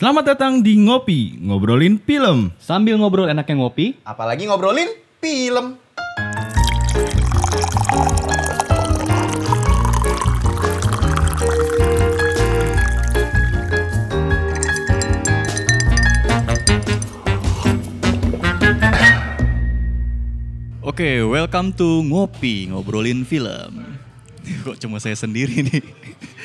[0.00, 2.56] Selamat datang di Ngopi, ngobrolin film.
[2.56, 4.88] Sambil ngobrol enaknya ngopi, Apalagi ngobrolin
[5.20, 5.76] film.
[20.80, 24.00] Oke, welcome to Ngopi, ngobrolin film.
[24.64, 25.84] Kok cuma saya sendiri nih?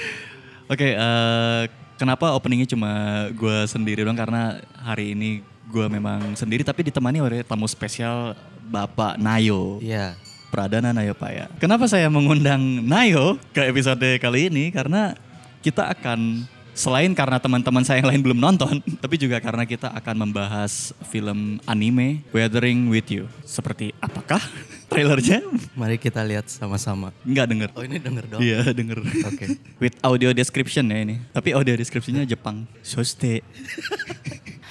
[0.75, 2.91] Oke, eh, kenapa openingnya cuma
[3.31, 4.17] gue sendiri doang?
[4.17, 8.37] Karena hari ini gue memang sendiri, tapi ditemani oleh tamu spesial
[8.69, 9.81] Bapak Nayo.
[9.81, 10.15] Iya.
[10.53, 11.51] Pradana Nayo Paya.
[11.59, 14.71] Kenapa saya mengundang Nayo ke episode kali ini?
[14.71, 15.17] Karena
[15.59, 20.28] kita akan selain karena teman-teman saya yang lain belum nonton, tapi juga karena kita akan
[20.28, 23.28] membahas film anime Weathering with You.
[23.44, 24.40] Seperti apakah
[24.88, 25.44] trailernya?
[25.76, 27.12] Mari kita lihat sama-sama.
[27.26, 27.68] Nggak denger.
[27.76, 28.40] Oh ini denger dong.
[28.40, 29.02] Iya denger.
[29.28, 29.60] Oke.
[29.76, 31.20] With audio description ya ini.
[31.36, 32.64] Tapi audio descriptionnya Jepang.
[32.80, 33.44] Soste.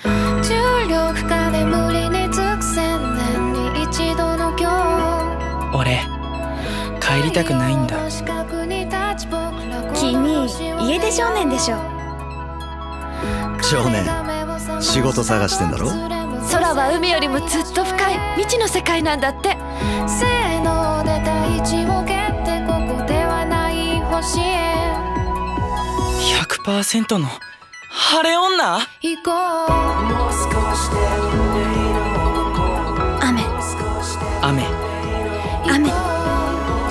[0.03, 4.69] 重力下で無理につく千年に一度の今
[5.71, 5.99] 日俺
[7.01, 7.97] 帰りたくないんだ
[9.93, 10.15] 君
[10.87, 11.92] 家出少年でしょ
[13.70, 14.04] 少年。
[14.80, 15.88] 仕事探してんだろ？
[15.88, 18.18] 空は海よりもずっと深い。
[18.36, 19.56] 未知の世界なんだって。
[20.06, 24.92] せーので大地を蹴ってここではない星へ。
[26.66, 27.26] 100%の
[27.90, 28.80] 晴れ女？
[29.00, 29.34] 行こう。
[33.22, 33.42] 雨。
[34.42, 34.66] 雨。
[35.66, 35.90] 雨。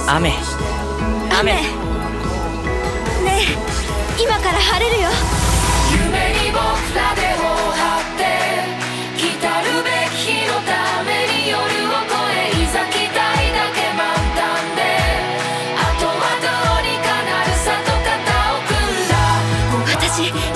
[0.08, 0.34] 雨。
[1.40, 1.52] 雨。
[1.54, 1.62] ね
[3.30, 4.22] え。
[4.22, 5.10] 今から晴れるよ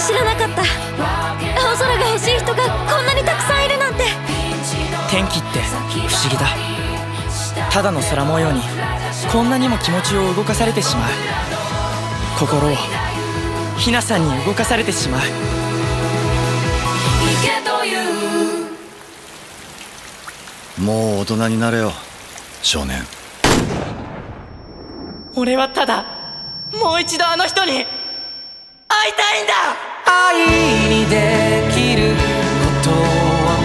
[0.08, 0.62] 知らなかった。
[0.62, 4.06] 青空が欲しい人がこんなにたくさんいるなんて。
[5.10, 6.46] 天気って不思議だ。
[7.70, 8.62] ただの空模様に
[9.30, 11.10] こんなにも気持ちを動かされてしまう。
[12.40, 12.76] 心を
[13.78, 15.22] ひなさんに動かされてしまう
[20.78, 21.92] もう大人になれよ
[22.62, 23.02] 少年。
[25.36, 26.06] 俺はただ
[26.72, 27.86] もう一度あの人に会い
[29.14, 29.54] たいんだ。
[30.06, 30.46] 愛
[30.88, 32.20] にできるこ
[32.84, 32.96] とは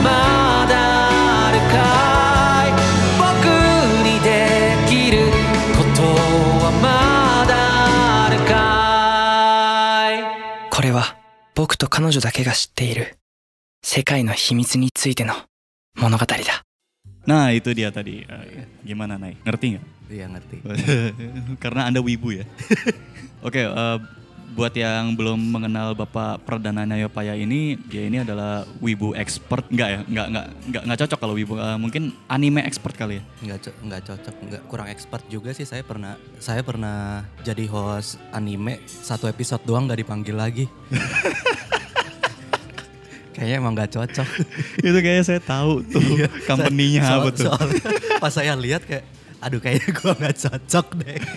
[0.03, 0.75] まだ
[1.49, 2.73] あるかい。
[3.21, 3.47] 僕
[4.05, 5.31] にできる
[5.77, 7.53] ことはまだ
[8.27, 8.53] あるか
[10.11, 10.71] い。
[10.71, 11.17] これは
[11.55, 13.19] 僕と彼女だけが知っている
[13.84, 15.34] 世界の秘密についての
[15.96, 16.38] 物語だ
[17.28, 18.24] Nah itu dia tadi.
[18.24, 19.36] Eh, Gimana Nay?
[19.44, 19.86] Ngerti nggak?
[20.08, 20.58] Iya ngerti.
[21.60, 22.48] Karena anda wibu ya.
[23.44, 23.98] Oke, eh,
[24.56, 29.68] buat yang belum mengenal Bapak Perdana Nayopaya ini, dia ini adalah wibu expert.
[29.68, 30.00] Enggak ya?
[30.08, 31.54] Enggak enggak enggak enggak cocok kalau wibu.
[31.60, 33.24] Eh, mungkin anime expert kali ya.
[33.44, 35.68] Nggak co- nggak cocok, nggak kurang expert juga sih.
[35.68, 40.66] Saya pernah saya pernah jadi host anime satu episode doang nggak dipanggil lagi.
[43.33, 44.29] Kayaknya emang nggak cocok.
[44.87, 46.01] itu kayaknya saya tahu tuh
[46.45, 47.45] company-nya Soal- apa tuh.
[47.49, 47.83] soalnya
[48.21, 49.05] pas saya lihat kayak,
[49.41, 51.19] aduh kayaknya gua nggak cocok deh.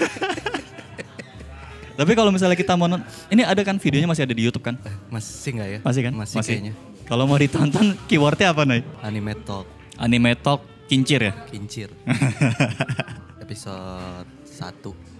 [1.95, 2.91] Tapi kalau misalnya kita mau
[3.31, 4.75] ini ada kan videonya masih ada di YouTube kan?
[5.07, 5.79] Masih nggak ya?
[5.79, 6.13] Masih kan?
[6.19, 6.73] Masih, kayaknya.
[7.07, 8.83] Kalau mau ditonton keywordnya apa Nay?
[8.99, 9.63] Anime talk
[9.95, 10.59] Anime Talk
[10.91, 11.33] Kincir ya?
[11.47, 11.89] kincir.
[13.45, 15.14] episode 1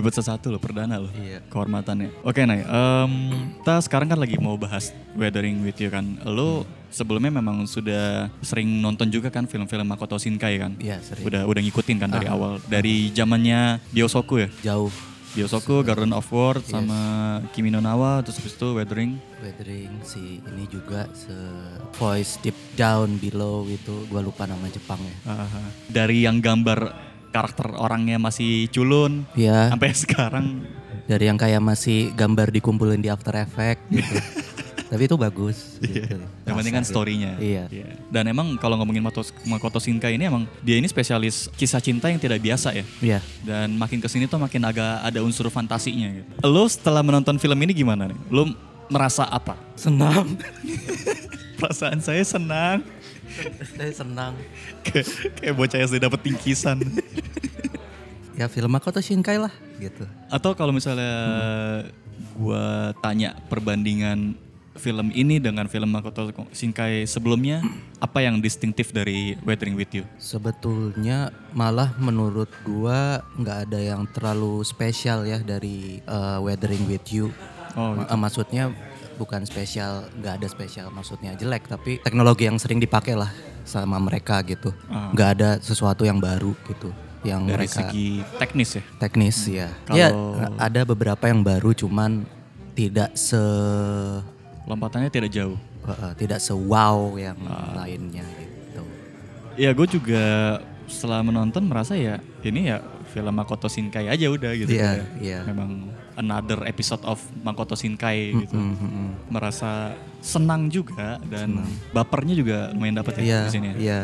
[0.00, 1.12] Episode satu loh, perdana loh.
[1.12, 1.44] Iya.
[1.46, 2.08] Kehormatannya.
[2.22, 2.64] Oke, Nay.
[2.64, 3.12] em,
[3.60, 6.16] kita sekarang kan lagi mau bahas Weathering with You kan.
[6.24, 10.72] Lo sebelumnya memang sudah sering nonton juga kan film-film Makoto Shinkai kan?
[10.76, 11.22] Iya, sering.
[11.22, 12.34] Udah udah ngikutin kan dari Ah.
[12.34, 12.56] awal.
[12.64, 14.48] Dari zamannya Biosoku ya?
[14.64, 14.88] jauh
[15.30, 16.74] Biosoku, Garden of World, Yes.
[16.74, 16.98] sama
[17.54, 19.14] Kimi no Nawa, terus habis itu Weathering.
[19.38, 21.30] weathering si ini juga se
[21.94, 25.14] voice deep down below itu gua lupa nama Jepangnya.
[25.22, 25.62] Aha.
[25.86, 29.70] Dari yang gambar karakter orangnya masih culun, Iya.
[29.72, 30.46] sampai sekarang
[31.10, 34.14] Dari yang kayak masih gambar dikumpulin di After Effect gitu.
[34.90, 35.78] Tapi itu bagus.
[35.78, 36.06] Iya.
[36.06, 36.16] gitu.
[36.46, 37.32] Yang penting kan story-nya.
[37.38, 37.66] Iya.
[38.10, 39.06] Dan emang kalau ngomongin
[39.46, 42.84] Makoto, Shinkai ini emang dia ini spesialis kisah cinta yang tidak biasa ya.
[42.98, 43.18] Iya.
[43.46, 46.30] Dan makin ke sini tuh makin agak ada unsur fantasinya gitu.
[46.42, 48.18] Lo setelah menonton film ini gimana nih?
[48.30, 48.50] Lo
[48.90, 49.54] merasa apa?
[49.78, 50.34] Senang.
[51.62, 52.82] Perasaan saya senang.
[53.76, 54.34] Saya senang.
[54.84, 55.06] Kayak,
[55.38, 56.78] kayak bocah SD dapet tingkisan.
[58.40, 60.08] Ya film Makoto Shinkai lah gitu.
[60.32, 61.12] Atau kalau misalnya
[62.40, 64.32] gua tanya perbandingan
[64.80, 67.60] film ini dengan film Makoto Shinkai sebelumnya,
[68.00, 70.08] apa yang distintif dari Weathering with You?
[70.16, 77.28] Sebetulnya malah menurut gua nggak ada yang terlalu spesial ya dari uh, Weathering with You.
[77.76, 78.72] Oh, uh, maksudnya
[79.20, 83.28] bukan spesial, nggak ada spesial maksudnya jelek, tapi teknologi yang sering dipakai lah
[83.62, 84.72] sama mereka gitu.
[84.88, 85.12] Ah.
[85.12, 86.88] Nggak ada sesuatu yang baru gitu,
[87.20, 88.82] yang Dari mereka segi teknis ya.
[88.96, 89.68] teknis ya.
[89.84, 90.08] Kalau- Ya
[90.56, 92.24] ada beberapa yang baru, cuman
[92.72, 93.36] tidak se
[94.64, 95.58] Lompatannya tidak jauh.
[95.84, 97.84] uh, tidak se wow yang Ah.
[97.84, 98.82] lainnya gitu.
[99.58, 100.24] Ya gue juga
[100.86, 102.80] setelah menonton merasa ya ini ya
[103.10, 104.70] film Makoto Shinkai aja udah gitu.
[104.70, 105.38] Iya, kayak iya.
[105.44, 105.90] Memang
[106.20, 108.54] another episode of Makoto Shinkai gitu.
[108.54, 109.08] Mm, mm, mm.
[109.28, 113.68] Merasa senang juga dan bapernya juga lumayan dapet ya Iya, di sini.
[113.70, 113.76] ya.
[113.80, 114.00] iya.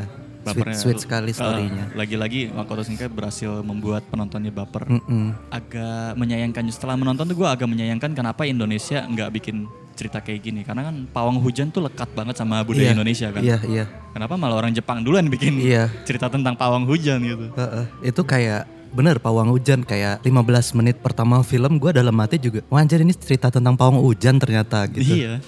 [0.46, 1.84] Sweet, sweet sekali Ah, storynya.
[1.92, 4.86] lagi-lagi Makoto Shinkai berhasil membuat penontonnya baper.
[4.86, 5.34] Mm-mm.
[5.50, 9.66] Agak menyayangkan setelah menonton tuh gue agak menyayangkan kenapa Indonesia nggak bikin
[9.96, 13.42] cerita kayak gini karena kan pawang hujan tuh lekat banget sama budaya Iya, Indonesia kan.
[13.42, 13.84] Iya, iya.
[14.12, 15.90] Kenapa malah orang Jepang duluan bikin Iya.
[16.06, 17.50] cerita tentang pawang hujan gitu?
[17.50, 17.84] Heeh.
[18.06, 20.36] Itu kayak bener pawang hujan kayak 15
[20.74, 24.86] menit pertama film gue dalam hati juga wah anjir ini cerita tentang pawang hujan ternyata
[24.86, 25.12] gitu.
[25.16, 25.40] Iya.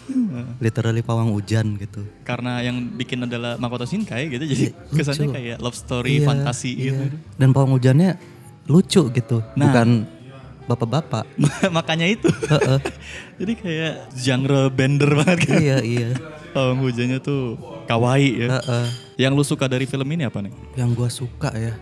[0.58, 2.02] Literally pawang hujan gitu.
[2.23, 5.35] Karena yang bikin adalah Makoto Shinkai gitu jadi kesannya lucu.
[5.35, 6.85] kayak love story Iya, fantasi iya.
[6.93, 7.17] gitu.
[7.35, 8.11] Dan pawang hujannya
[8.67, 9.64] lucu gitu, Nah.
[9.64, 9.88] bukan
[10.67, 11.25] bapak-bapak.
[11.73, 12.29] Makanya itu.
[13.40, 15.56] jadi kayak genre bender banget kan.
[15.58, 16.08] iya, iya.
[16.50, 18.61] Pawang hujannya tuh kawaii ya.
[19.17, 20.52] Yang lu suka dari film ini apa nih?
[20.76, 21.73] Yang gue suka ya,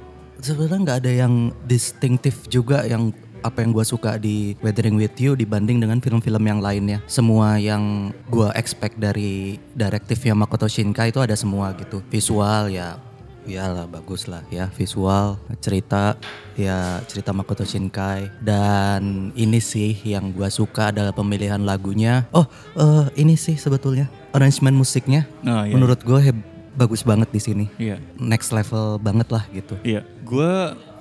[0.41, 1.35] sebenarnya nggak ada yang
[1.65, 3.13] distinktif juga yang
[3.47, 6.99] apa yang gue suka di Weathering with You dibanding dengan film-film yang lainnya.
[7.07, 12.03] Semua yang gue expect dari direktifnya Makoto Shinkai itu ada semua gitu.
[12.11, 12.99] Visual ya,
[13.47, 14.67] ya lah bagus lah ya.
[14.75, 16.19] Visual, cerita
[16.59, 18.35] ya cerita Makoto Shinkai.
[18.43, 22.27] Dan ini sih yang gue suka adalah pemilihan lagunya.
[22.35, 25.23] Oh eh, ini sih sebetulnya arrangement musiknya.
[25.47, 25.71] Oh, iya.
[25.71, 26.35] Menurut gue
[26.77, 27.97] bagus banget di sini Iya.
[28.17, 29.75] next level banget lah gitu.
[29.81, 30.53] Iya, gue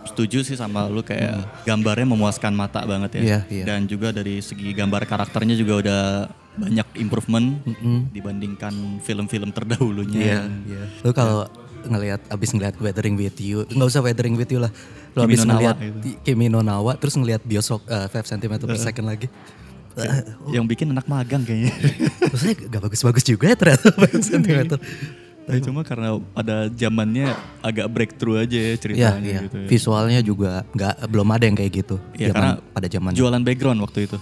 [0.06, 3.22] setuju sih sama lu kayak gambarnya memuaskan mata banget ya.
[3.22, 3.64] Iya, iya.
[3.66, 6.02] Dan juga dari segi gambar karakternya juga udah
[6.56, 7.60] banyak improvement
[8.10, 10.48] dibandingkan film-film terdahulunya.
[10.64, 10.84] iya.
[11.02, 11.50] Lu kalau
[11.86, 14.72] ngelihat abis ngelihat Weathering with You, nggak usah Weathering with You lah.
[15.12, 15.98] Lu abis ngelihat gitu.
[16.02, 19.28] Ki- Kimi no Nawa, terus ngelihat Bioshock eh, 5 cm per second lagi.
[20.50, 21.72] Yang bikin anak magang kayaknya.
[22.28, 24.60] Terus saya gak bagus-bagus juga ya ternyata 5 cm.
[25.46, 27.30] Ya, cuma karena pada zamannya
[27.62, 29.42] agak breakthrough aja ya Iya, ceritanya iya.
[29.46, 29.58] gitu.
[29.62, 29.68] ya.
[29.70, 31.96] Visualnya juga nggak belum ada yang kayak gitu.
[32.14, 34.18] Iya, zaman- karena pada zaman Jualan background waktu itu.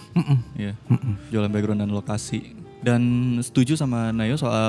[0.59, 0.73] Iya.
[1.31, 2.59] Jualan background dan lokasi.
[2.83, 3.01] Dan
[3.39, 4.67] setuju sama Nayo soal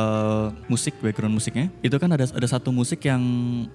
[0.71, 1.67] musik, background musiknya.
[1.83, 3.19] Itu kan ada ada satu musik yang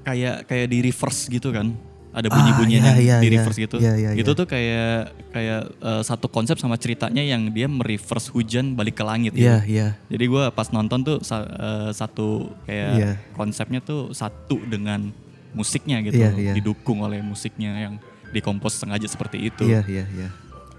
[0.01, 1.75] kayak kayak di reverse gitu kan.
[2.09, 3.33] Ada bunyi-bunyian iya, yang iya, di iya.
[3.37, 3.77] reverse gitu.
[3.77, 4.39] Iya, iya, itu iya.
[4.41, 4.93] tuh kayak
[5.29, 9.45] kayak eh, satu konsep sama ceritanya yang dia mereverse hujan balik ke langit gitu.
[9.45, 9.87] Iya, iya.
[10.09, 13.11] Jadi gua pas nonton tuh sa- eh, satu kayak Iya.
[13.37, 15.13] konsepnya tuh satu dengan
[15.53, 16.53] musiknya gitu, Iya, iya.
[16.57, 17.93] didukung oleh musiknya yang
[18.33, 19.65] dikompos sengaja seperti itu.
[19.69, 20.29] Iya, iya, iya.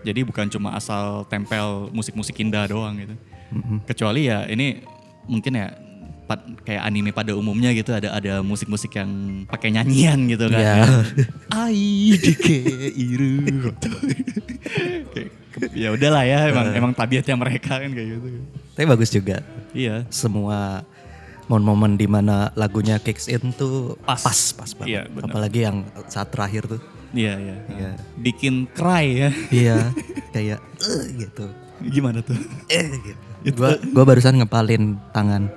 [0.02, 3.14] Jadi bukan cuma asal tempel musik-musik indah doang gitu.
[3.86, 4.82] Kecuali ya ini
[5.26, 5.74] mungkin ya
[6.30, 9.10] pad- kayak anime pada umumnya gitu ada ada musik-musik yang
[9.50, 10.62] pakai nyanyian gitu kan.
[10.62, 10.74] Iya.
[10.78, 10.86] ya.
[11.66, 12.58] Ai dike
[12.94, 13.42] iru.
[15.74, 18.26] Ya udahlah ya emang emang tabiatnya mereka kan kayak gitu.
[18.78, 19.42] Tapi bagus juga.
[19.74, 20.06] Iya.
[20.10, 20.86] semua
[21.46, 24.22] momen-momen di mana lagunya kicks in tuh Pas.
[24.22, 24.86] pas pas, banget.
[24.86, 25.26] Iya, benar.
[25.26, 26.78] Apalagi yang saat terakhir tuh.
[27.10, 27.56] Iya, iya.
[27.66, 27.90] Iya.
[28.22, 29.30] Bikin cry ya.
[29.50, 29.78] Iya,
[30.34, 31.50] kayak "Eh," gitu.
[31.88, 32.36] Gimana tuh?
[32.72, 33.20] Eh gitu.
[33.56, 35.48] Gua gua barusan ngepalin tangan.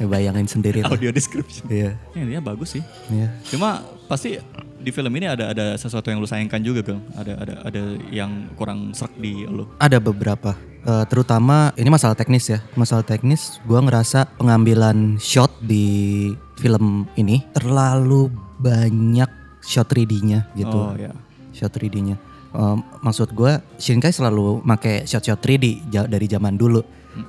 [0.00, 0.96] ya, bayangin sendiri lah.
[0.96, 1.68] Audio description.
[1.68, 2.00] Iya.
[2.16, 2.82] Ya, dia bagus sih.
[3.12, 3.28] Iya.
[3.52, 4.40] Cuma pasti
[4.80, 7.04] di film ini ada ada sesuatu yang lu sayangkan juga, Bang.
[7.12, 9.68] Ada ada ada yang kurang serak di lu.
[9.76, 12.64] Ada beberapa Eh, terutama ini masalah teknis ya.
[12.72, 19.28] Masalah teknis gua ngerasa pengambilan shot di film ini terlalu banyak
[19.60, 20.72] shot 3D-nya gitu.
[20.72, 21.12] Oh ya.
[21.52, 22.16] shot 3D-nya.
[22.50, 26.82] Um, maksud gue Shinkai selalu make shot-shot 3D ja- dari zaman dulu.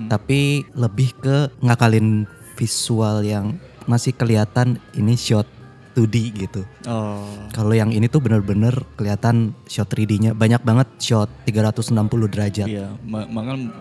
[0.07, 3.57] Tapi lebih ke ngakalin visual yang
[3.89, 5.49] masih kelihatan ini shot
[5.97, 6.61] 2D gitu.
[6.87, 7.25] Oh.
[7.51, 12.67] Kalau yang ini tuh bener-bener kelihatan shot 3D-nya banyak banget shot 360 derajat.
[12.69, 13.73] Iya, ma- makanya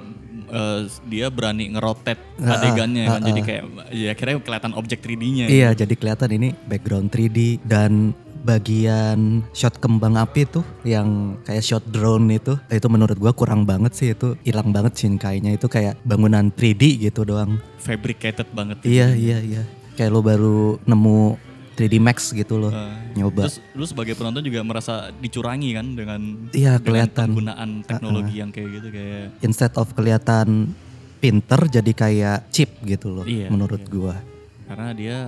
[0.50, 3.30] eh, dia berani ngerotet Ah, adegannya ah, kan.
[3.30, 5.46] Jadi kayak ya kira kelihatan objek 3D-nya.
[5.46, 11.84] Iya, jadi kelihatan ini background 3D dan bagian shot kembang api tuh yang kayak shot
[11.86, 16.48] drone itu itu menurut gua kurang banget sih itu hilang banget Shinkai-nya itu kayak bangunan
[16.48, 17.60] 3D gitu doang.
[17.78, 18.80] Fabricated banget.
[18.82, 19.62] Iya, iya, iya.
[19.94, 21.36] Kayak lo baru nemu
[21.72, 22.68] 3D Max gitu loh.
[22.68, 23.48] Eh, nyoba.
[23.48, 26.20] Terus lu sebagai penonton juga merasa dicurangi kan dengan
[26.50, 27.26] Iya, dengan kelihatan.
[27.32, 30.76] penggunaan teknologi yang kayak gitu kayak Instead of kelihatan
[31.16, 33.88] pinter jadi kayak chip gitu loh Iya, menurut iya.
[33.88, 34.16] gua.
[34.64, 35.18] karena dia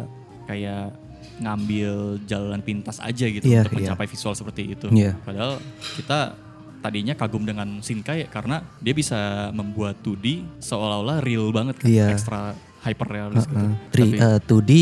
[0.44, 0.94] kayak
[1.38, 3.78] ngambil jalan pintas aja gitu Iya, untuk iya.
[3.88, 4.86] mencapai visual seperti itu.
[4.88, 5.16] Iya.
[5.18, 5.56] Padahal
[5.94, 6.36] kita
[6.78, 9.16] tadinya kagum dengan Shinkai karena dia bisa
[9.50, 12.10] membuat 2D seolah-olah real banget kan, Iya.
[12.10, 13.54] ekstra hyper realis gitu.
[13.56, 14.72] Uh, tri, Tapi- uh, 2D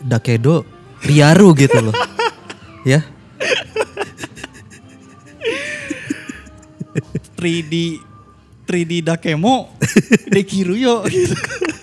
[0.00, 0.64] Dakedo
[1.00, 1.96] Riaru gitu loh.
[2.88, 3.04] ya.
[7.36, 8.00] 3D
[8.64, 9.76] 3D Dakemo
[10.34, 11.36] Dekiruyo gitu.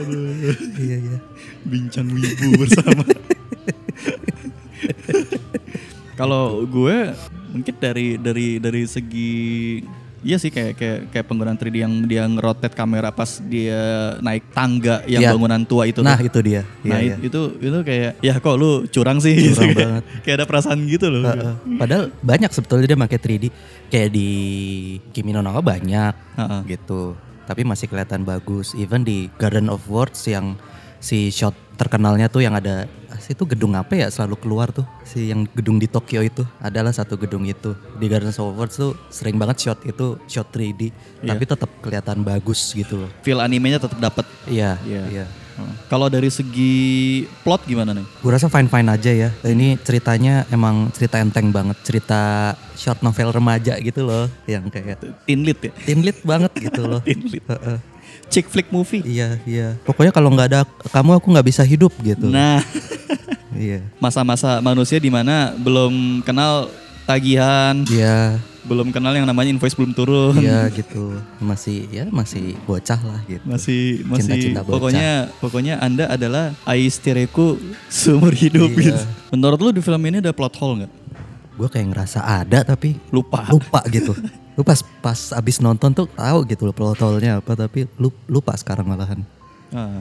[0.00, 1.18] Iya iya.
[1.62, 3.02] Bincang wibu bersama.
[6.14, 7.14] Kalau gue
[7.50, 9.32] mungkin dari dari dari segi
[10.18, 13.78] Iya sih kayak kayak kayak penggunaan 3D yang dia ngerotate kamera pas dia
[14.18, 15.30] naik tangga yang Iya.
[15.30, 16.26] bangunan tua itu Nah tuh.
[16.26, 16.66] itu dia.
[16.82, 17.16] Nah Iya, iya.
[17.22, 19.78] itu itu kayak ya kok lu curang sih Curang gitu.
[19.86, 20.02] banget.
[20.26, 21.22] kayak ada perasaan gitu loh.
[21.22, 21.54] Uh, uh.
[21.78, 23.44] Padahal banyak sebetulnya dia pakai 3D.
[23.86, 24.28] Kayak di
[25.14, 26.60] Kimi no Na wa banyak Heeh.
[26.68, 27.14] gitu.
[27.48, 28.76] Tapi masih kelihatan bagus.
[28.76, 30.60] Even di Garden of Words yang
[31.00, 35.30] si shot terkenalnya tuh yang ada ah, itu gedung apa ya selalu keluar tuh si
[35.30, 39.38] yang gedung di Tokyo itu adalah satu gedung itu di Garden of Words tuh sering
[39.38, 40.90] banget shot itu shot 3D
[41.22, 41.30] Iya.
[41.30, 44.26] tapi tetap kelihatan bagus gitu loh Feel animenya tetap dapat.
[44.50, 45.02] iya Iya.
[45.06, 45.26] iya
[45.86, 46.74] Kalau dari segi
[47.40, 48.04] plot gimana nih?
[48.04, 52.20] gue rasa fine fine aja ya ini ceritanya emang cerita enteng banget cerita
[52.74, 55.72] short novel remaja gitu loh yang kayak Teen lead ya?
[55.82, 57.44] teen lead banget gitu loh Teen lead.
[57.44, 57.78] Heeh.
[58.28, 59.00] Chick flick movie.
[59.02, 62.60] iya iya pokoknya kalau nggak ada kamu aku nggak bisa hidup gitu Nah,
[63.52, 66.68] iya masa-masa manusia di mana belum kenal
[67.08, 70.36] tagihan, iya belum kenal yang namanya invoice belum turun.
[70.36, 74.72] iya gitu masih ya masih bocah lah gitu Masih masih Cinta-cinta bocah.
[74.76, 75.10] pokoknya
[75.40, 77.56] pokoknya Anda adalah Aistereku
[77.88, 78.92] seumur hidup Iya.
[78.92, 79.02] gitu.
[79.30, 80.92] Menurut lu di film ini ada plot hole nggak?
[81.56, 83.48] gue kayak ngerasa ada tapi Lupa.
[83.48, 84.12] lupa gitu
[84.54, 88.52] lu pas pas abis nonton tuh tahu gitu loh plot hole-nya apa tapi lu lupa
[88.52, 89.24] sekarang malahan
[89.68, 90.00] Ah,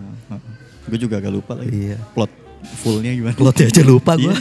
[0.83, 1.71] gue juga agak lupa lagi.
[1.87, 1.97] Iya.
[2.11, 2.29] Plot
[2.77, 3.33] fullnya gimana?
[3.33, 4.37] plotnya aja lupa gue Iya.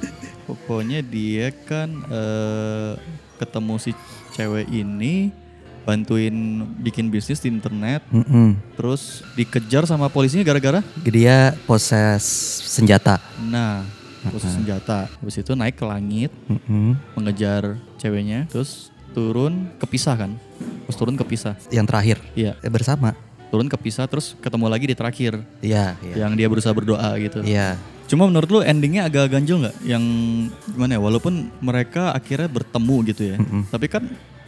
[0.46, 2.92] Pokoknya dia kan eh,
[3.36, 3.90] ketemu si
[4.32, 5.28] cewek ini
[5.82, 6.34] bantuin
[6.82, 8.58] bikin bisnis di internet, Mm-mm.
[8.74, 12.26] terus dikejar sama polisinya gara-gara dia poses
[12.66, 13.86] senjata nah
[14.26, 15.06] khusus senjata.
[15.22, 16.98] Habis itu naik ke langit Mm-mm.
[17.14, 20.34] mengejar ceweknya, terus turun kepisah kan?
[20.90, 21.54] Terus turun kepisah.
[21.70, 23.14] yang terakhir Iya, eh, bersama
[23.46, 27.46] turun kepisah terus ketemu lagi di terakhir iya iya yang dia berusaha berdoa gitu.
[27.46, 29.76] iya Cuma menurut lu endingnya agak ganjil nggak?
[29.82, 30.04] Yang
[30.70, 31.00] gimana ya?
[31.02, 33.36] Walaupun mereka akhirnya bertemu gitu ya,
[33.68, 34.06] tapi kan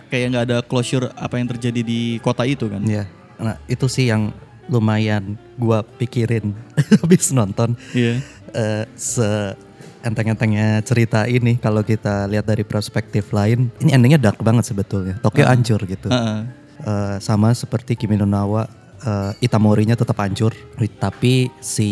[0.09, 2.81] kayak nggak ada closure apa yang terjadi di kota itu kan?
[2.81, 3.05] iya
[3.37, 4.33] nah itu sih yang
[4.67, 6.51] lumayan gua pikirin
[7.05, 8.19] habis nonton Iya.
[8.51, 9.53] eh, se
[10.01, 15.45] enteng-entengnya cerita ini kalau kita lihat dari perspektif lain ini endingnya dark banget sebetulnya Tokyo
[15.45, 16.41] hancur gitu Heeh.
[16.79, 18.43] Eh, sama seperti Kimi no Na
[19.05, 20.55] eh, Itamorinya tetap hancur.
[20.99, 21.91] Tapi si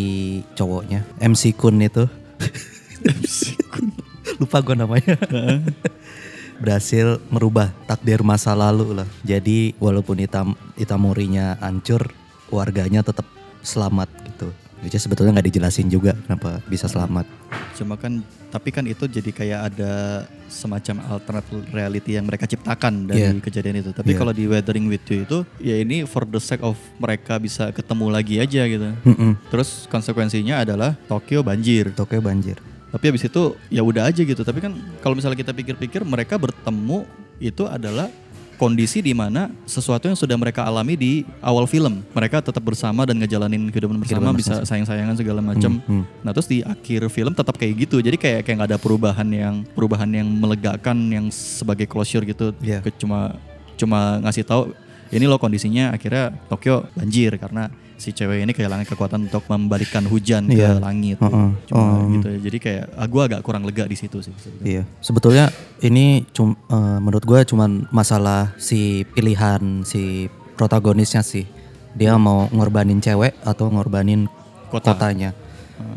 [0.54, 2.06] cowoknya MC Kun itu.
[4.40, 5.16] Lupa gue namanya.
[6.62, 9.08] Berhasil merubah takdir masa lalu lah.
[9.22, 12.08] Jadi walaupun Itam Itamorinya hancur
[12.48, 13.28] warganya tetap
[13.60, 14.48] selamat gitu.
[14.86, 17.28] Jadi sebetulnya nggak dijelasin juga kenapa bisa selamat.
[17.76, 23.22] Cuma kan, tapi kan itu jadi kayak ada semacam alternate reality yang mereka ciptakan dari
[23.22, 23.42] Iya.
[23.42, 23.90] kejadian itu.
[23.90, 24.18] Tapi Iya.
[24.18, 28.06] kalau di Weathering with You itu, ya ini for the sake of mereka bisa ketemu
[28.08, 28.86] lagi aja gitu.
[29.04, 29.36] Mm-mm.
[29.48, 31.92] Terus konsekuensinya adalah Tokyo banjir.
[31.92, 34.40] Tokyo banjir Tapi habis itu ya udah aja gitu.
[34.40, 34.72] Tapi kan
[35.04, 37.04] kalau misalnya kita pikir-pikir mereka bertemu
[37.36, 38.08] itu adalah
[38.56, 42.00] kondisi di mana sesuatu yang sudah mereka alami di awal film.
[42.10, 45.78] Mereka tetap bersama dan ngejalanin kehidupan bersama, Kehidupan bisa sayang-sayangan segala macam.
[45.82, 48.00] Hmm, Nah, terus di akhir film tetap kayak gitu.
[48.00, 52.50] Jadi kayak kayak nggak ada perubahan yang perubahan yang melegakan yang sebagai closure gitu.
[52.58, 52.80] Iya.
[52.80, 53.36] Ke- Cuma
[53.76, 54.72] cuma ngasih tahu
[55.08, 60.46] ini loh kondisinya akhirnya Tokyo banjir karena si cewek ini kehilangan kekuatan untuk membalikkan hujan
[60.46, 60.76] Iya.
[60.76, 61.16] ke langit.
[61.16, 61.48] Heeh.
[61.64, 62.12] Cuma Oh.
[62.12, 62.38] gitu ya.
[62.42, 64.36] Jadi kayak ah, gue agak kurang lega di situ sih.
[64.36, 64.66] sebenarnya.
[64.68, 65.44] Iya, sebetulnya
[65.80, 71.48] ini cum, eh, menurut gue cuman masalah si pilihan si protagonisnya sih.
[71.92, 74.28] Dia mau ngorbanin cewek atau ngorbanin
[74.68, 74.92] Kota.
[74.92, 75.32] kotanya.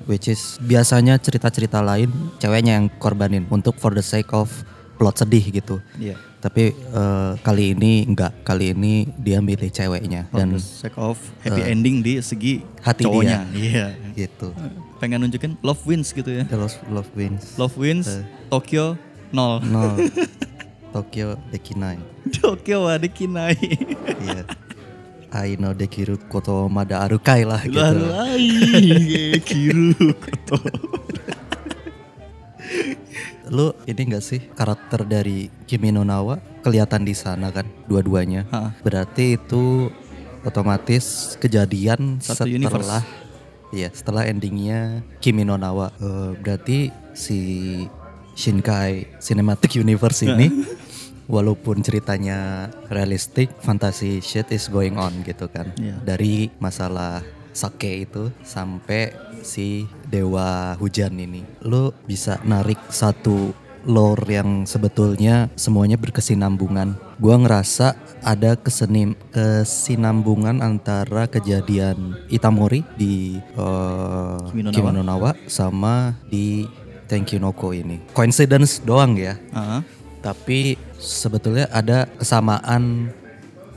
[0.08, 4.48] Which is biasanya cerita-cerita lain ceweknya yang korbanin untuk for the sake of
[4.96, 5.84] plot sedih gitu.
[5.96, 6.16] Iya.
[6.40, 11.60] Tapi eh, kali ini enggak, kali ini dia milih ceweknya Dan dan sake of happy
[11.68, 13.44] ending di segi hati cowoknya.
[13.56, 13.92] Iya.
[14.16, 14.56] gitu.
[15.04, 16.48] Pengen nunjukin love wins gitu ya.
[16.56, 17.60] Love, love wins.
[17.60, 18.08] Love wins,
[18.48, 18.96] Tokyo
[19.36, 19.60] nol.
[19.68, 20.00] No.
[20.96, 22.02] Tokyo Dekinai.
[22.34, 23.60] Tokyo wa dekinai.
[24.26, 24.42] Iya.
[25.30, 27.78] I know dekiru koto mada arukai lah gitu.
[27.78, 30.58] Lalai kiru koto.
[33.50, 38.46] Lu ini gak sih karakter dari Kimi no Na wa kelihatan di sana kan dua-duanya.
[38.54, 38.78] Ha.
[38.82, 39.90] Berarti itu
[40.46, 42.92] otomatis kejadian Satu setelah universe.
[43.70, 45.88] Iya, setelah endingnya Kimi no Na wa.
[45.98, 47.40] Eh, berarti si
[48.40, 50.48] Shinkai Cinematic Universe ini
[51.34, 55.70] walaupun ceritanya realistik, fantasy shit is going on gitu kan.
[55.78, 56.02] Iya.
[56.02, 57.22] Dari masalah
[57.54, 61.44] sake itu sampai si dewa hujan ini.
[61.64, 63.54] Lu bisa narik satu
[63.88, 67.00] lore yang sebetulnya semuanya berkesinambungan.
[67.20, 74.92] Gua ngerasa ada kesenim kesinambungan antara kejadian Itamori di Nawa.
[75.04, 76.68] Nawa sama di
[77.10, 77.98] Thank You Noko ini.
[78.14, 79.40] Coincidence doang ya.
[79.56, 79.82] Ah,
[80.20, 83.10] Tapi sebetulnya ada kesamaan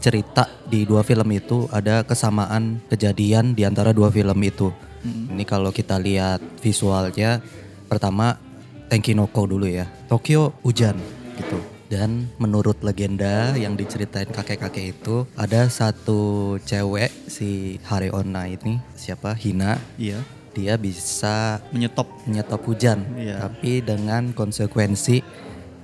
[0.02, 4.75] cerita di dua film itu, ada kesamaan kejadian di antara dua film itu.
[5.02, 7.38] Ini kalau kita lihat visualnya,
[7.87, 8.38] pertama
[8.87, 9.88] Tenkinoko dulu ya.
[10.04, 10.99] Tokyo hujan
[11.38, 11.56] gitu.
[11.88, 19.32] Dan menurut legenda yang diceritain kakek-kakek itu, ada satu cewek si Hareona ini, siapa?
[19.32, 19.78] Hina.
[19.97, 20.21] iya.
[20.52, 22.12] Dia bisa Menyetop.
[22.28, 23.40] menyetop hujan, Iya.
[23.49, 25.25] tapi dengan konsekuensi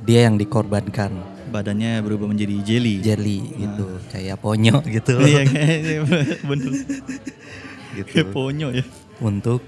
[0.04, 1.16] dia yang dikorbankan
[1.48, 3.00] Badannya berubah menjadi jelly.
[3.00, 5.42] jelly gitu, kayak ponyo gitu, Iya
[6.44, 6.72] bener.
[7.96, 8.84] gitu Kayak ponyo ya.
[9.18, 9.64] untuk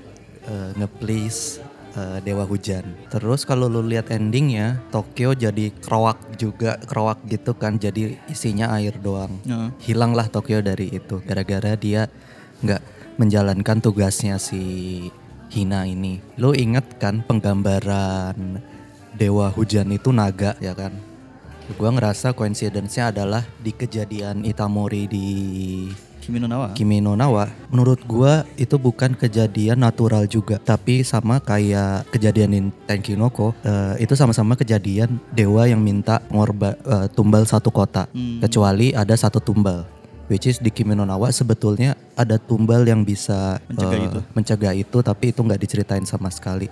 [0.47, 1.59] uh, nge-please
[1.97, 2.85] uh, dewa hujan.
[3.11, 8.95] Terus kalau lu lihat endingnya, Tokyo jadi kerowak juga, kerowak gitu kan, jadi isinya air
[9.01, 9.41] doang.
[9.43, 9.69] Heeh.
[9.91, 12.07] Hilanglah Tokyo dari itu, gara-gara dia
[12.63, 12.83] nggak
[13.19, 14.63] menjalankan tugasnya si
[15.51, 16.23] Hina ini.
[16.39, 18.63] Lu inget kan penggambaran
[19.11, 20.95] dewa hujan itu naga ya kan?
[21.79, 25.27] Gua ngerasa coincidence-nya adalah di kejadian Itamori di
[26.21, 26.77] Kimi no Nawa.
[26.77, 32.67] Kimi no Nawa, menurut gua itu bukan kejadian natural juga, tapi sama kayak kejadian in
[32.85, 38.39] Tenkinoko, eh, itu sama-sama kejadian dewa yang minta ngorba eh, tumbal satu kota, Hmm.
[38.45, 39.89] kecuali ada satu tumbal.
[40.31, 44.21] Which is di Kimi no Nawa sebetulnya ada tumbal yang bisa Mencegah eh, itu.
[44.37, 46.69] mencegah itu, tapi itu nggak diceritain sama sekali.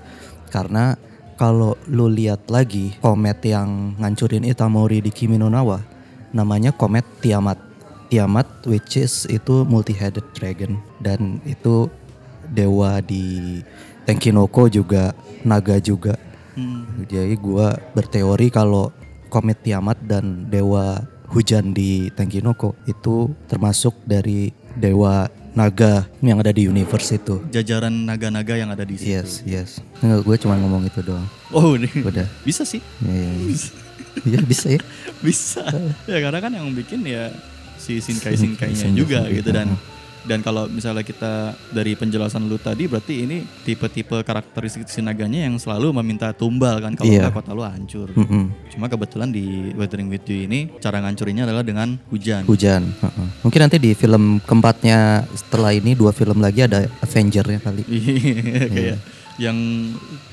[0.53, 0.95] Karena
[1.39, 5.79] kalau lu lihat lagi komet yang ngancurin Itamori di Kimi no Nawa,
[6.35, 7.71] namanya komet Tiamat.
[8.09, 11.93] Tiamat which is itu multi-headed dragon dan itu
[12.49, 13.61] dewa di
[14.09, 15.13] Tenkinoko juga
[15.45, 16.17] naga juga.
[16.57, 17.05] Hmm.
[17.05, 18.89] Jadi gua berteori kalau
[19.29, 26.67] komet Tiamat dan dewa hujan di Tenkinoko itu termasuk dari dewa naga yang ada di
[26.67, 27.41] universe itu.
[27.49, 29.09] Jajaran naga-naga yang ada di situ.
[29.13, 29.71] Yes, yes.
[30.01, 31.27] Enggak, gue cuma ngomong itu doang.
[31.51, 31.89] Oh, ini.
[32.01, 32.27] Udah.
[32.43, 32.81] Bisa sih.
[33.05, 33.57] Ya, ya, ya.
[34.19, 34.81] Iya bisa ya.
[35.27, 35.63] Bisa.
[36.11, 37.31] ya karena kan yang bikin ya
[37.79, 39.79] si Shinkai Shin- Shinkainya Shinkai, juga gitu dan.
[40.29, 41.33] Dan kalau misalnya kita
[41.71, 46.93] dari penjelasan lu tadi berarti ini tipe-tipe karakteristik si naganya yang selalu meminta tumbal kan
[46.93, 47.25] kalau Iya.
[47.25, 48.13] enggak kota lu hancur.
[48.13, 48.53] Mm-mm.
[48.69, 52.45] Cuma kebetulan di Weathering With You ini cara ngancurinnya adalah dengan hujan.
[52.45, 52.93] Hujan.
[52.93, 53.29] heeh.
[53.41, 57.83] Mungkin nanti di film keempatnya setelah ini dua film lagi ada Avenger-nya kali.
[57.89, 58.99] Iya, kayak
[59.39, 59.57] yang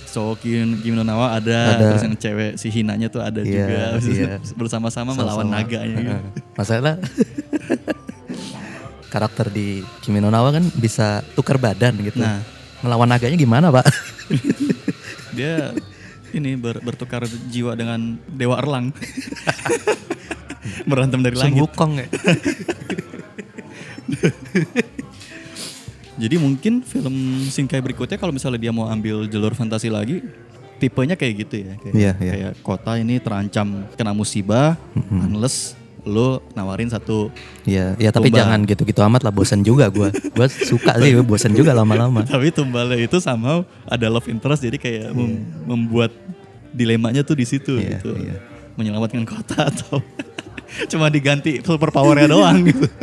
[0.09, 1.85] cowok Kim, Kim Nawa ada, Ada.
[1.91, 3.51] terus yang cewek si Hinanya tuh ada Iya,
[3.99, 4.35] juga iya.
[4.59, 6.27] bersama-sama melawan naganya gitu.
[6.55, 6.95] Masalah
[9.15, 12.19] karakter di Kimi no Nawa kan bisa tukar badan gitu.
[12.19, 12.43] Nah.
[12.83, 13.87] Ngelawan naganya gimana, Pak?
[15.37, 15.71] Dia
[16.31, 18.91] ini ber- bertukar jiwa dengan Dewa Erlang.
[20.89, 21.61] Berantem dari Sun langit.
[21.63, 22.07] Wukong ya.
[26.15, 27.15] Jadi mungkin film
[27.47, 30.23] Shinkai berikutnya kalau misalnya dia mau ambil jalur fantasi lagi,
[30.79, 31.73] tipenya kayak gitu ya.
[31.75, 32.31] Kayak, Iya, iya.
[32.31, 34.79] kayak kota ini terancam kena musibah,
[35.11, 35.75] unless
[36.05, 38.39] lo nawarin satu Iya, ya tapi Tumbal.
[38.39, 40.13] jangan gitu-gitu amat lah bosan juga gua.
[40.31, 42.21] Gua suka sih bosan juga lama-lama.
[42.29, 46.13] tapi tumbalnya itu sama ada love interest jadi kayak mem- membuat
[46.69, 48.13] dilemanya tuh di situ Iya, gitu.
[48.15, 48.37] iya.
[48.75, 49.97] Menyelamatkan kota atau
[50.91, 52.85] cuma diganti super powernya doang gitu.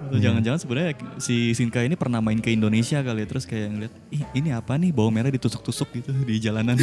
[0.00, 0.26] Atau Iya.
[0.26, 4.26] jangan-jangan sebenarnya si Shinkai ini pernah main ke Indonesia kali ya terus kayak ngeliat Ih,
[4.34, 6.74] ini apa nih bawang merah ditusuk-tusuk gitu di jalanan.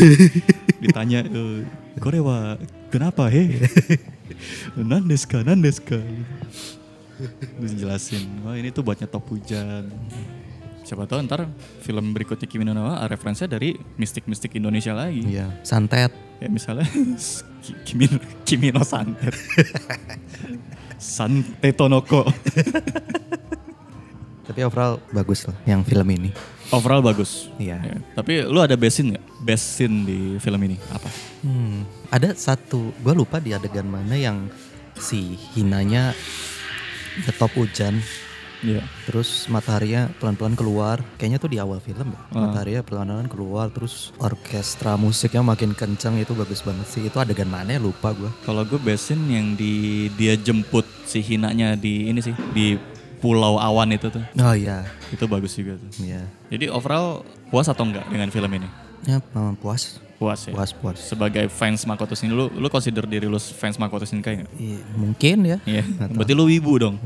[0.80, 1.67] Ditanya eh,
[1.98, 2.56] Korewa
[2.88, 3.60] kenapa he?
[4.75, 5.99] Nandeska, Nandeska.
[7.57, 9.89] Terus jelasin, wah ini tuh buat nyetop hujan.
[10.87, 11.51] Siapa tahu ntar
[11.83, 15.19] film berikutnya Kimi no Nawa ah, referensinya dari mistik-mistik Indonesia lagi.
[15.25, 16.15] Iya, santet.
[16.39, 16.87] Kayak misalnya
[17.65, 18.05] Ki- Kimi,
[18.47, 19.35] Kimi no Santet.
[20.97, 22.23] Sante Tonoko.
[24.58, 26.34] Tapi overall bagus lah yang film ini.
[26.74, 27.46] Overall bagus.
[27.62, 27.78] Iya.
[27.78, 29.26] Ya, Tapi lu ada best scene gak?
[29.46, 31.06] Best scene di film ini apa?
[31.46, 34.50] Hmm, ada satu, gue lupa di adegan mana yang
[34.98, 36.10] si Hinanya
[37.22, 38.02] nyetop hujan,
[38.65, 38.82] Iya.
[39.06, 41.06] terus mataharinya pelan-pelan keluar.
[41.22, 42.20] Kayaknya tuh di awal film ya.
[42.34, 42.50] Ah.
[42.50, 47.06] Mataharinya pelan-pelan keluar, terus orkestra musiknya makin kencang itu bagus banget sih.
[47.06, 48.34] Itu adegan mana ya lupa gue.
[48.41, 53.58] Kalau gue best scene yang di dia jemput si Hinanya di ini sih di Pulau
[53.58, 54.21] Awan itu tuh.
[54.38, 55.89] Oh iya, Itu bagus juga tuh.
[56.06, 56.21] iya.
[56.53, 58.69] Jadi overall puas atau enggak dengan film ini?
[59.06, 59.21] Ya
[59.62, 60.53] puas, Puas ya.
[60.53, 60.97] Puas puas.
[60.97, 64.49] Sebagai fans Makoto Shinkai, lu, lu consider diri lu fans Makoto Shinkai nggak?
[64.58, 65.58] Iya, mungkin ya.
[65.65, 65.84] Iya.
[66.13, 66.97] Berarti lu wibu dong.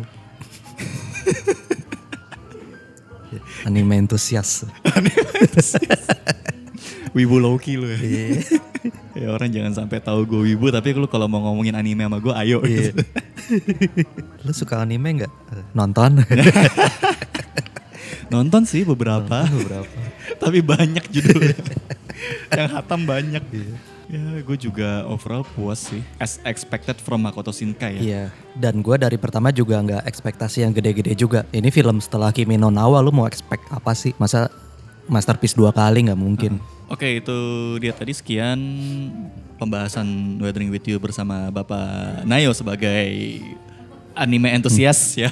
[3.67, 4.65] Anime entusias.
[7.15, 7.99] Wibu Loki lu ya.
[7.99, 8.39] Iya.
[9.21, 12.33] Ya orang jangan sampai tahu gue wibu tapi lu kalau mau ngomongin anime sama gue
[12.33, 12.57] ayo.
[12.65, 12.97] Iya.
[14.45, 15.31] Lu suka anime nggak?
[15.77, 16.21] Nonton?
[18.33, 19.45] Nonton sih beberapa.
[19.45, 19.91] Beberapa.
[20.41, 21.59] tapi banyak judulnya.
[22.49, 23.43] Yang hatam banyak.
[24.11, 26.01] Ya gue juga overall puas sih.
[26.17, 28.01] As expected from Makoto Shinkai ya.
[28.01, 28.23] Iya.
[28.57, 31.45] Dan gue dari pertama juga nggak ekspektasi yang gede-gede juga.
[31.53, 34.15] Ini film setelah Kimi no Nawa lu mau expect apa sih?
[34.15, 34.47] Masa
[35.11, 36.57] masterpiece dua kali nggak mungkin?
[36.91, 37.39] Oke itu
[37.79, 38.59] dia tadi sekian
[39.55, 43.39] pembahasan Weathering With You bersama Bapak Nayo sebagai
[44.11, 45.31] anime entusias ya.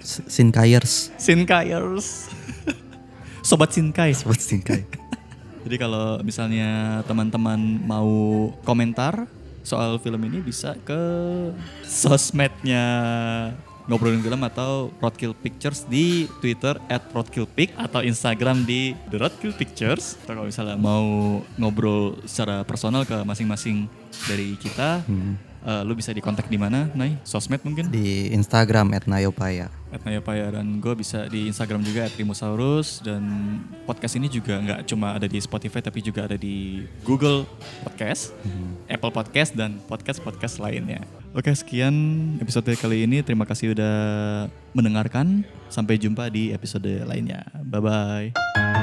[0.00, 1.12] S- Shinkaiers.
[1.20, 2.32] Shinkaiers.
[3.48, 4.16] Sobat Shinkai.
[4.24, 4.80] Buat Shinkai.
[5.68, 8.08] Jadi kalau misalnya teman-teman mau
[8.64, 9.28] komentar
[9.60, 11.00] soal film ini bisa ke
[11.84, 12.84] sosmednya
[13.86, 20.16] ngobrolin film atau Roadkill Pictures di Twitter at @roadkillpic atau Instagram di The Roadkill Pictures.
[20.24, 23.86] Atau kalau misalnya mau ngobrol secara personal ke masing-masing
[24.24, 25.04] dari kita,
[25.64, 27.20] eh, lu bisa dikontak di mana, Nay?
[27.24, 27.92] Sosmed mungkin?
[27.92, 29.68] Di Instagram @nayopaya.
[29.98, 33.22] Paya dan gue bisa di Instagram juga @rimosaurus dan
[33.84, 37.46] podcast ini juga nggak cuma ada di Spotify tapi juga ada di Google
[37.86, 38.34] Podcast,
[38.90, 41.04] Apple Podcast dan podcast-podcast lainnya.
[41.34, 41.94] Oke sekian
[42.38, 43.96] episode kali ini terima kasih udah
[44.70, 47.42] mendengarkan sampai jumpa di episode lainnya.
[47.66, 48.73] Bye bye.